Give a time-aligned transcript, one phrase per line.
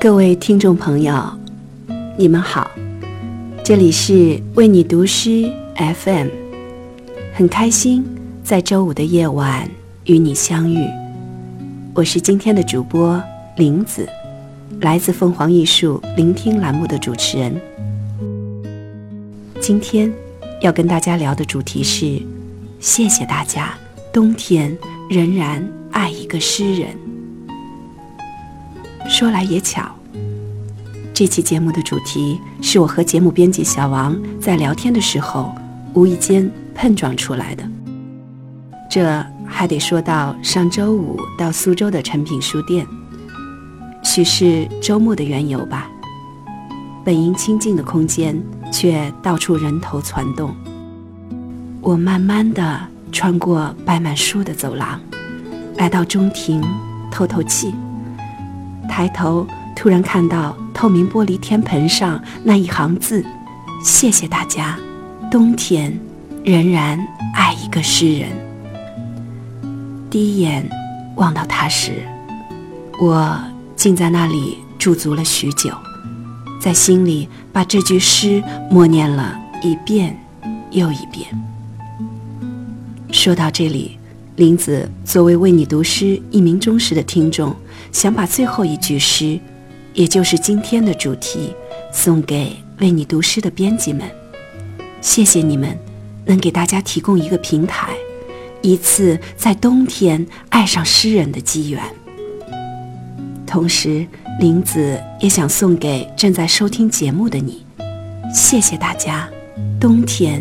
[0.00, 1.12] 各位听众朋友，
[2.16, 2.70] 你们好，
[3.64, 6.28] 这里是为你读诗 FM，
[7.34, 8.04] 很开心
[8.44, 9.68] 在周五的夜晚
[10.04, 10.86] 与你相遇。
[11.94, 13.20] 我是今天的主播
[13.56, 14.08] 林子，
[14.80, 17.60] 来自凤凰艺术聆听栏目的主持人。
[19.60, 20.12] 今天
[20.60, 22.22] 要跟大家聊的主题是：
[22.78, 23.76] 谢谢大家，
[24.12, 24.78] 冬天
[25.10, 26.96] 仍然爱一个诗人。
[29.10, 29.90] 说来也巧，
[31.18, 35.52] 这期节目的主题是我和节目编辑小王在聊天的时候
[35.92, 37.68] 无意间碰撞出来的。
[38.88, 42.86] 这还得说到上周五到苏州的诚品书店，
[44.04, 45.90] 许是周末的缘由吧。
[47.04, 48.40] 本应清静的空间，
[48.72, 50.54] 却到处人头攒动。
[51.80, 52.80] 我慢慢地
[53.10, 55.00] 穿过摆满书的走廊，
[55.78, 56.62] 来到中庭
[57.10, 57.74] 透透气。
[58.88, 63.24] 抬头，突然看到透明玻璃天盆上那一行字
[63.82, 64.78] ：“谢谢大家，
[65.28, 65.92] 冬天
[66.44, 68.28] 仍然爱一个诗人。”
[70.08, 70.70] 第一眼
[71.16, 71.94] 望到他时，
[73.00, 73.36] 我
[73.74, 75.72] 竟在那里驻足了许久，
[76.60, 78.40] 在心里把这句诗
[78.70, 80.16] 默念了一遍
[80.70, 81.26] 又一遍。
[83.10, 83.98] 说到这里。
[84.36, 87.52] 林子作为为你读诗一名忠实的听众，
[87.90, 89.36] 想把最后一句诗，
[89.98, 91.52] 也就是今天的主题，
[91.92, 94.08] 送给为你读诗的编辑们。
[95.00, 95.76] 谢谢你们，
[96.24, 97.88] 能给大家提供一个平台，
[98.62, 101.82] 一次在冬天爱上诗人的机缘。
[103.44, 104.06] 同时，
[104.38, 107.66] 林子也想送给正在收听节目的你，
[108.32, 109.28] 谢谢大家，
[109.80, 110.40] 冬天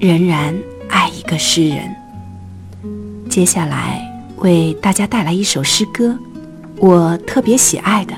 [0.00, 0.56] 仍然
[0.88, 1.94] 爱一个诗人。
[3.28, 4.02] 接下来
[4.38, 6.18] 为大家带来一首诗歌，
[6.78, 8.14] 我特别喜爱的，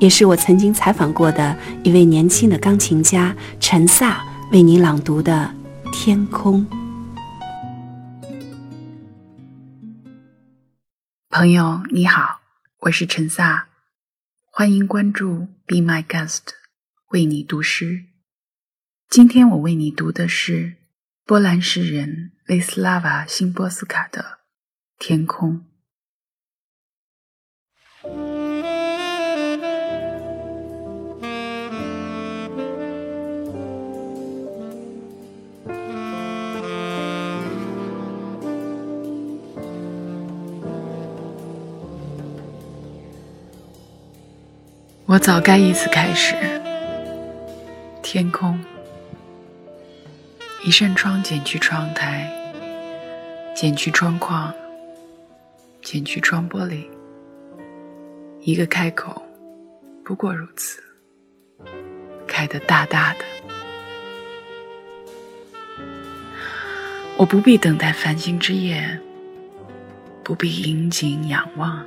[0.00, 5.54] 也是我曾经采访过的一位年轻的钢琴家陈萨为您朗读的
[5.92, 6.66] 《天空》。
[11.28, 12.40] 朋友你好，
[12.78, 13.68] 我是陈萨，
[14.50, 16.54] 欢迎关注 Be My Guest，
[17.10, 18.06] 为你读诗。
[19.10, 20.76] 今天我为你读的是
[21.26, 24.38] 波兰诗人雷斯拉瓦·辛波斯卡的。
[24.98, 25.66] 天空。
[45.10, 46.36] 我早该一次开始。
[48.00, 48.56] 天空，
[50.64, 52.30] 一扇窗剪去窗台，
[53.52, 54.54] 剪去窗框。
[55.82, 56.86] 剪去窗玻璃，
[58.42, 59.20] 一个开口，
[60.04, 60.80] 不过如此，
[62.28, 63.24] 开得大大的。
[67.16, 68.96] 我不必等待繁星之夜，
[70.22, 71.84] 不必引颈仰望，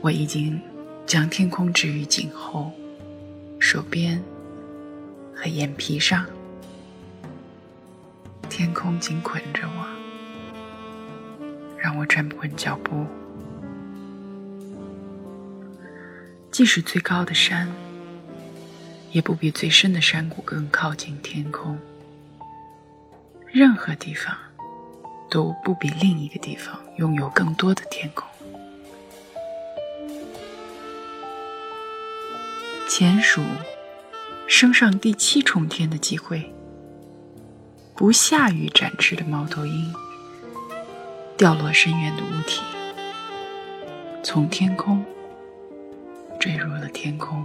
[0.00, 0.60] 我已经
[1.06, 2.72] 将天空置于颈后、
[3.58, 4.22] 手边
[5.34, 6.26] 和眼皮上，
[8.48, 9.86] 天空紧捆着我。
[11.78, 13.06] 让我站不稳脚步。
[16.50, 17.68] 即使最高的山，
[19.12, 21.78] 也不比最深的山谷更靠近天空。
[23.46, 24.34] 任何地方，
[25.30, 28.26] 都不比另一个地方拥有更多的天空。
[32.86, 33.42] 前数
[34.46, 36.52] 升上第七重天的机会，
[37.94, 39.92] 不下雨展翅的猫头鹰。
[41.36, 42.62] 掉落深渊的物体，
[44.22, 45.04] 从天空
[46.38, 47.44] 坠入了天空。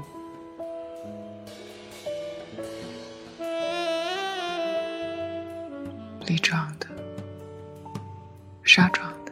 [6.27, 6.85] 粒状的、
[8.63, 9.31] 沙状的、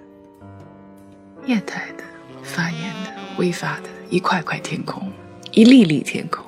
[1.45, 2.03] 液态的、
[2.41, 5.11] 发炎的、挥发的，一块块天空，
[5.51, 6.45] 一粒粒天空，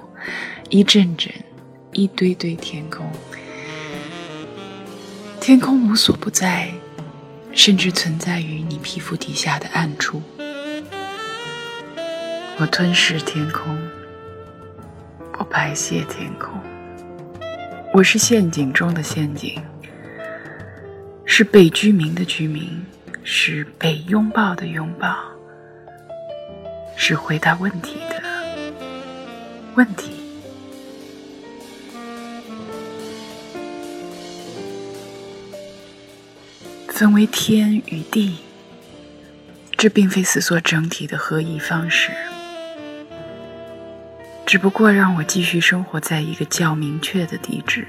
[0.69, 1.33] 一阵阵、
[1.93, 3.09] 一堆堆天空。
[5.39, 6.69] 天空无所不在。
[7.51, 10.21] 甚至存在于你皮肤底下的暗处。
[12.57, 13.75] 我吞噬天空，
[15.37, 16.53] 我排泄天空。
[17.91, 19.59] 我是陷阱中的陷阱，
[21.25, 22.85] 是被居民的居民，
[23.23, 25.17] 是被拥抱的拥抱，
[26.95, 28.18] 是回答问题的
[29.79, 30.11] 问题。
[36.89, 38.39] 分为天与地，
[39.77, 42.11] 这并非思索整体的合一方式。
[44.45, 47.87] 只不过让我继续生活在一个较明确的地址，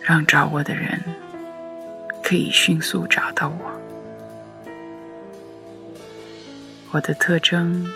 [0.00, 1.02] 让找我的人
[2.22, 3.80] 可以迅速找到我。
[6.92, 7.92] 我的特征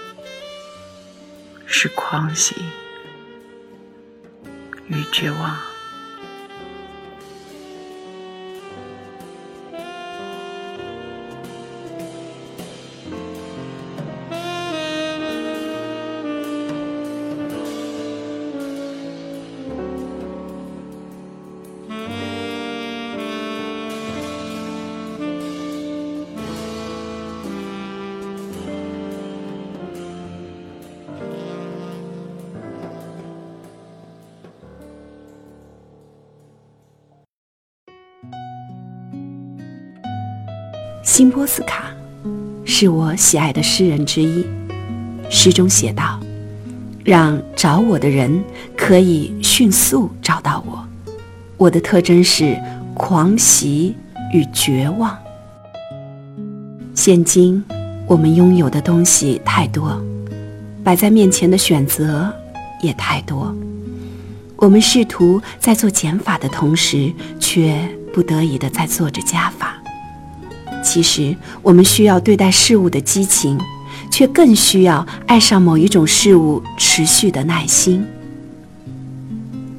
[1.77, 2.55] 是狂喜
[4.87, 5.74] 与绝望。
[41.05, 41.95] 辛波斯卡
[42.65, 44.45] 是我喜爱的诗人之一。
[45.29, 46.19] 诗中写道
[47.05, 48.43] ：“让找我的人
[48.75, 50.83] 可以迅速找到我。
[51.59, 52.59] 我的特征是
[52.95, 53.95] 狂喜
[54.33, 55.17] 与绝望。
[56.95, 57.63] 现今
[58.07, 60.03] 我们拥有的东西太多，
[60.83, 62.33] 摆在面前的选择
[62.81, 63.55] 也太多。
[64.57, 69.74] 我们试图在做减法的同时，却不得已的在做着加法。”
[70.85, 73.59] 其实，我们需要对待事物的激情，
[74.11, 78.05] 却更需要爱上某一种事物持续的耐心。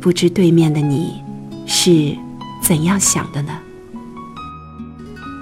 [0.02, 1.22] 不知对面的你
[1.68, 2.18] 是
[2.62, 3.54] 怎样想的呢？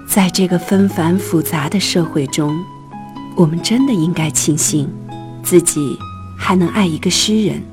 [0.06, 2.54] 在这个纷繁复杂的社会中，
[3.36, 4.88] 我们真的应该庆幸
[5.42, 5.98] 自己
[6.38, 7.63] 还能爱一个诗人，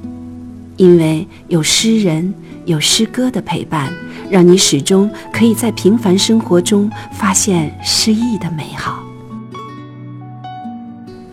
[0.76, 2.32] 因为有诗人。
[2.66, 3.92] 有诗歌的陪伴，
[4.30, 9.02] 让你始终可以在平凡生活中发现诗意的美好。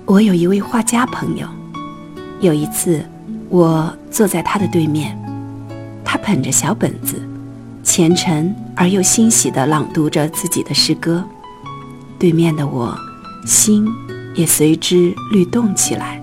[0.06, 1.48] 我有一位画家朋友，
[2.40, 3.06] 有一次
[3.50, 5.16] 我坐在他的对面，
[6.04, 7.22] 他捧着小本子，
[7.84, 11.24] 虔诚而又欣喜地朗读着自己的诗歌。
[12.18, 12.98] 对面的我，
[13.46, 13.88] 心
[14.34, 16.20] 也随之律动起来。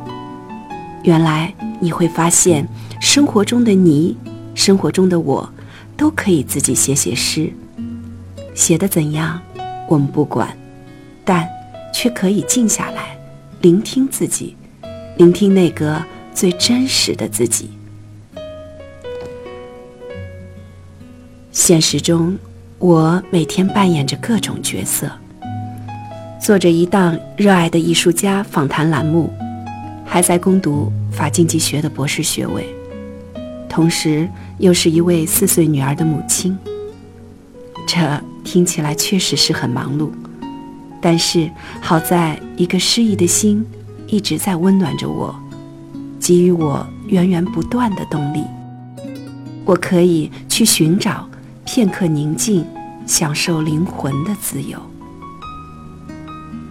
[1.05, 2.67] 原来你会发现，
[3.00, 4.17] 生活中的你。
[4.56, 5.49] 生活中的我，
[5.96, 7.52] 都可以自己写写诗，
[8.55, 9.41] 写的怎样，
[9.88, 10.56] 我们不管，
[11.25, 11.49] 但
[11.93, 13.17] 却可以静下来，
[13.61, 14.56] 聆听自己，
[15.17, 16.02] 聆听那个
[16.35, 17.70] 最真实的自己。
[21.52, 22.37] 现实中，
[22.79, 25.11] 我每天扮演着各种角色，
[26.40, 29.32] 做着一档热爱的艺术家访谈栏目，
[30.05, 32.67] 还在攻读法经济学的博士学位。
[33.75, 34.29] 同时，
[34.59, 36.56] 又是一位四岁女儿的母亲。
[37.88, 37.99] 这
[38.44, 40.11] 听起来确实是很忙碌，
[41.00, 41.50] 但是
[41.81, 43.67] 好在一个诗意的心
[44.06, 45.35] 一直在温暖着我，
[46.21, 48.44] 给予我源源不断的动力。
[49.65, 51.29] 我可以去寻找
[51.65, 52.65] 片刻宁静，
[53.06, 54.79] 享受灵魂的自由。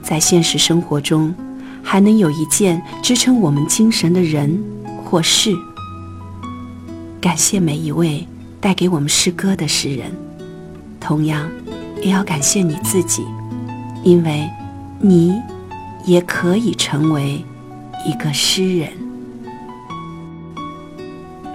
[0.01, 1.35] 在现实生活中，
[1.83, 4.57] 还能有一件支撑我们精神的人
[5.03, 5.53] 或事。
[7.23, 8.27] 感谢每一位
[8.59, 10.11] 带给我们诗歌的诗人，
[10.99, 11.49] 同样，
[12.01, 13.23] 也要感谢你自己，
[14.03, 14.45] 因为，
[14.99, 15.33] 你，
[16.03, 17.41] 也可以成为
[18.05, 18.89] 一个诗人。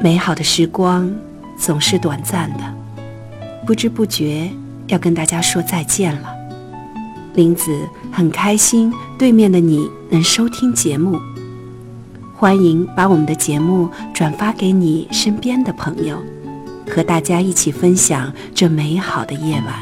[0.00, 1.14] 美好的时光
[1.58, 2.60] 总是短暂的，
[3.66, 4.50] 不知不觉
[4.86, 6.34] 要跟大家说再见了。
[7.34, 7.78] 林子
[8.10, 11.20] 很开心，对面的你能收听节目。
[12.40, 16.22] 欢迎把我们的节目转发给你身边的朋友，
[16.88, 19.74] 和大家一起分享这美好的夜晚。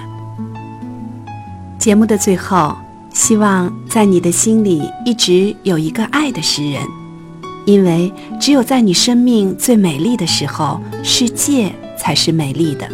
[1.79, 2.75] 节目的最后，
[3.13, 6.83] 希望在你的心里一直有一个爱的诗人，
[7.67, 8.11] 因为
[8.41, 12.89] 只有在你生命最美丽的时候，世界才是美丽的。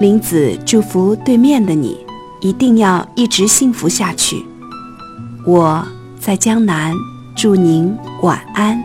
[0.00, 1.98] 林子祝福对面的你，
[2.40, 4.36] 一定要一直幸福下去。
[5.44, 5.84] 我
[6.20, 6.94] 在江南。
[7.34, 8.80] 祝您晚安。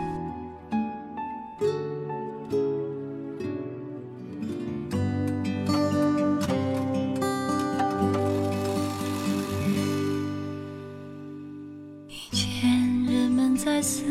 [12.10, 14.04] 以前人们在四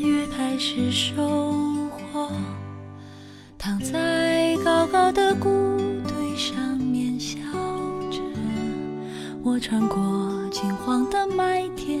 [0.00, 1.22] 月开始收
[1.90, 2.30] 获，
[3.58, 5.48] 躺在高高的谷
[6.08, 7.38] 堆上面笑
[8.10, 8.18] 着。
[9.42, 12.00] 我穿过金黄的麦田，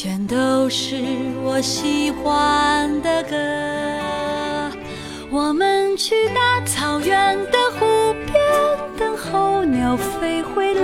[0.00, 0.94] 全都是
[1.42, 3.36] 我喜欢的歌。
[5.28, 8.40] 我们去大草原的湖边，
[8.96, 10.77] 等候鸟飞回来。